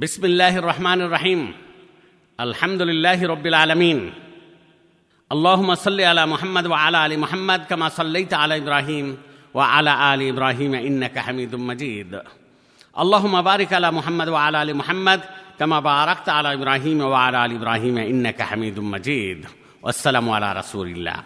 [0.00, 1.40] বিসমিল্লাহ রহমান রাহিম
[2.44, 3.98] আলহামদুলিল্লাহ রবিল আলমিন
[5.30, 9.06] আল্লাহম সাল্লি আলা মোহাম্মদ ওয়া আলা আলী মোহাম্মদ কামা সাল্লাইত আলা ইব্রাহিম
[9.56, 12.12] ওয়া আলা আলী ইব্রাহিম ইন্নাকা হামিদুম মজিদ।
[13.02, 15.20] আল্লাহম বারিক আলা মোহাম্মদ ওয়া আলা আলী মোহাম্মদ
[15.58, 19.40] কামা বারাকত আলা ইব্রাহিম ওয়া আলা আলী ইব্রাহিম ইন্নাকা হামিদুম মজিদ।
[19.92, 21.18] আসসালামু আলা রাসুলিল্লাহ।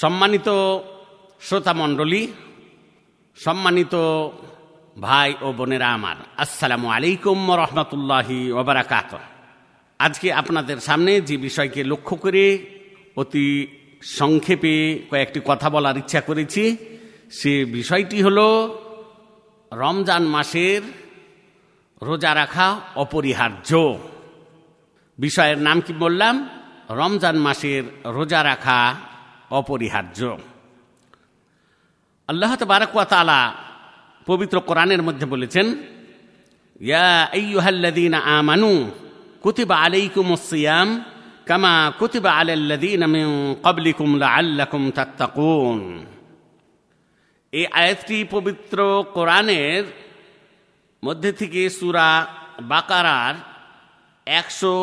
[0.00, 0.48] সম্মানিত
[1.46, 2.22] শ্রোতামণ্ডলী,
[3.44, 3.94] সম্মানিত
[5.04, 9.12] ভাই ও বোনেরা আমার, আসসালামু আলাইকুম রহমতুল্লাহি ওবরাকাত
[10.00, 12.44] আজকে আপনাদের সামনে যে বিষয়কে লক্ষ্য করে
[13.20, 13.46] অতি
[14.18, 14.74] সংক্ষেপে
[15.10, 16.64] কয়েকটি কথা বলার ইচ্ছা করেছি,
[17.38, 18.38] সে বিষয়টি হল
[19.72, 20.82] রমজান মাসের
[22.02, 22.68] রোজা রাখা
[23.04, 23.70] অপরিহার্য।
[25.18, 26.34] বিষয়ের নাম কি বললাম?
[27.00, 27.84] রমজান মাসের
[28.16, 28.78] রোজা রাখা
[29.60, 30.20] অপরিহার্য।
[32.28, 33.40] আল্লাহ তবারকুয়া তালা
[34.28, 35.66] পবিত্র কোরআনের মধ্যে বলেছেন,
[36.80, 37.10] ইয়া
[38.38, 38.72] আমানু
[39.44, 40.88] কুতিবা আলাইকুমুস সিয়াম
[41.48, 43.28] কামা কুতিবা আলাল্লাযীনা মিন
[43.62, 45.80] ক্বাবলিকুম লাআল্লাকুম তাত্তাকুন।
[47.52, 48.78] এই আয়াতটি পবিত্র
[49.16, 49.84] কোরআনের
[51.02, 52.08] মধ্যে থেকে সুরা
[52.72, 53.34] বাকারার
[54.26, 54.74] একশো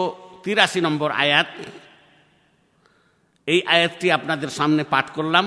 [0.43, 1.51] তিরাশি নম্বর আয়াত।
[3.47, 5.45] এই আয়াতটি আপনাদের সামনে পাঠ করলাম।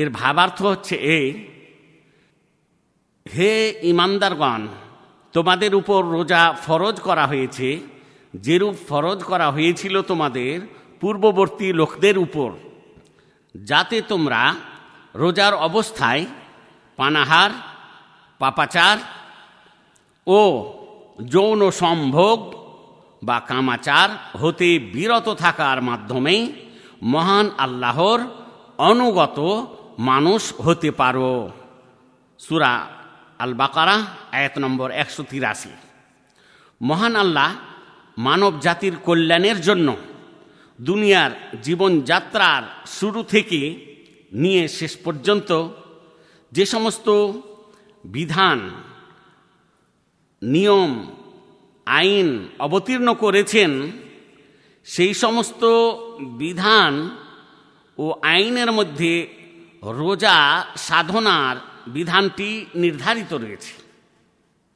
[0.00, 1.26] এর ভাবার্থ হচ্ছে এই
[3.34, 4.62] হে ইমানদারগণ,
[5.32, 7.68] তোমাদের উপর রোজা ফরজ করা হয়েছে,
[8.34, 10.54] যেরূপ ফরজ করা হয়েছিল তোমাদের
[11.00, 12.50] পূর্ববর্তী লোকদের উপর,
[13.54, 14.42] যাতে তোমরা
[15.14, 16.22] রোজার অবস্থায়
[16.98, 17.50] পানাহার,
[18.38, 18.96] পাপাচার
[20.26, 20.40] ও
[21.32, 22.38] যৌন সম্ভোগ
[23.22, 24.08] বা কামাচার
[24.40, 26.52] হতে বিরত থাকার মাধ্যমে
[27.02, 28.20] মহান আল্লাহর
[28.78, 29.38] অনুগত
[29.98, 31.50] মানুষ হতে পারো।
[32.40, 32.72] সুরা
[33.38, 33.96] আল বাকারা
[34.46, 35.72] এক নম্বর একশো তিরাশি।
[36.80, 37.50] মহান আল্লাহ
[38.18, 39.88] মানব জাতির কল্যাণের জন্য
[40.80, 42.62] দুনিয়ার জীবনযাত্রার
[42.98, 43.60] শুরু থেকে
[44.32, 45.50] নিয়ে শেষ পর্যন্ত
[46.52, 47.08] যে সমস্ত
[48.04, 48.58] বিধান,
[50.42, 50.92] নিয়ম,
[51.86, 53.70] আইন অবতীর্ণ করেছেন,
[54.86, 55.62] সেই সমস্ত
[56.42, 56.92] বিধান
[57.98, 59.12] ও আইনের মধ্যে
[59.82, 60.38] রোজা
[60.76, 63.72] সাধনার বিধানটি নির্ধারিত রয়েছে।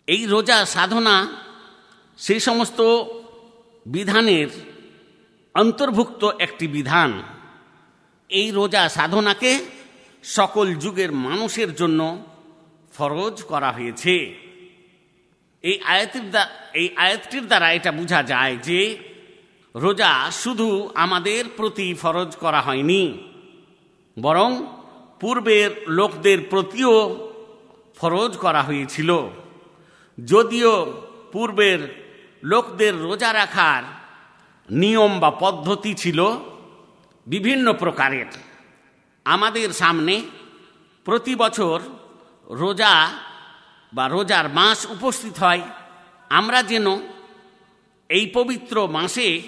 [0.08, 1.16] এই রোজা সাধনা
[2.18, 2.80] সেই সমস্ত
[3.86, 4.48] বিধানের
[5.54, 7.10] অন্তর্ভুক্ত একটি বিধান।
[8.30, 9.52] এই রোজা সাধনাকে
[10.24, 12.00] সকল যুগের মানুষের জন্য
[12.94, 14.14] ফরজ করা হয়েছে।
[15.64, 16.24] এই আয়াতের
[16.80, 18.80] এই আয়াতটির দ্বারা এটা বোঝা যায় যে
[19.74, 23.02] রোজা শুধু আমাদের প্রতি ফরজ করা হয়নি,
[24.16, 24.50] বরং
[25.20, 26.92] পূর্বের লোকদের প্রতিও
[27.96, 29.18] ফরজ করা হয়েছিল।
[30.24, 32.10] যদিও পূর্বের
[32.44, 33.82] লোকদের রোজা রাখার
[34.70, 36.26] নিয়ম বা পদ্ধতি ছিল
[37.26, 38.26] বিভিন্ন প্রকারের।
[39.24, 40.22] আমাদের সামনে
[41.04, 41.80] প্রতি বছর
[42.50, 43.18] রোজা
[43.94, 45.62] বা রোজার মাস উপস্থিত হয়।
[46.30, 46.86] আমরা যেন
[48.08, 49.42] এই পবিত্র মাসে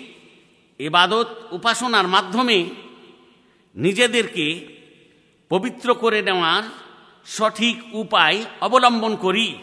[0.78, 2.70] এবাদত উপাসনার মাধ্যমে
[3.74, 4.76] নিজেদেরকে
[5.52, 6.62] পবিত্র করে নেওয়ার
[7.26, 9.58] সঠিক উপায় অবলম্বন করি।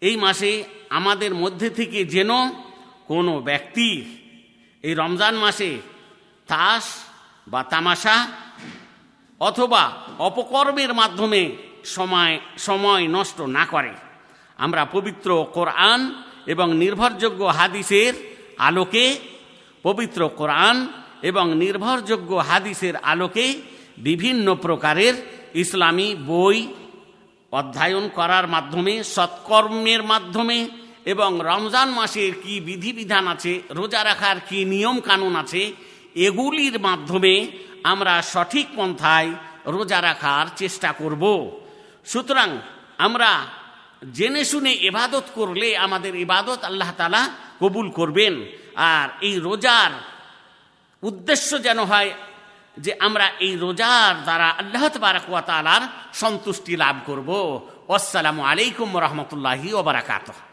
[0.00, 2.30] এই মাসে আমাদের মধ্যে থেকে যেন
[3.06, 3.88] কোনো ব্যক্তি
[4.82, 5.70] এই রমজান মাসে
[6.46, 6.84] তাস
[7.48, 8.16] বা তামাশা
[9.40, 13.92] অথবা অপকর্মের মাধ্যমে সময় সময় নষ্ট না করে।
[14.56, 16.00] আমরা পবিত্র কোরআন
[16.46, 18.12] এবং নির্ভরযোগ্য হাদিসের
[18.58, 19.18] আলোকে,
[19.82, 20.76] পবিত্র কোরআন
[21.22, 23.46] এবং নির্ভরযোগ্য হাদিসের আলোকে
[23.98, 25.14] বিভিন্ন প্রকারের
[25.54, 26.72] ইসলামী বই
[27.52, 30.68] অধ্যয়ন করার মাধ্যমে, সৎকর্মের মাধ্যমে
[31.04, 35.72] এবং রমজান মাসের কি বিধিবিধান আছে, রোজা রাখার কি নিয়ম কানুন আছে,
[36.14, 37.46] এগুলির মাধ্যমে
[37.82, 39.30] আমরা সঠিক পন্থায়
[39.66, 41.50] রোজা রাখার চেষ্টা করব।
[42.04, 42.58] সুতরাং
[42.98, 43.46] আমরা
[44.12, 48.44] জেনে শুনে এবাদত করলে আমাদের ইবাদত আল্লাহ তালা কবুল করবেন।
[48.76, 49.90] আর এই রোজার
[51.02, 52.10] উদ্দেশ্য যেন হয়
[52.76, 54.84] যে আমরা এই রোজার দ্বারা আল্লাহ
[55.46, 55.82] তালার
[56.12, 57.30] সন্তুষ্টি লাভ করব।
[57.94, 60.49] আসসালামু আলাইকুম রহমতুল্লাহি ওবরাকাতহ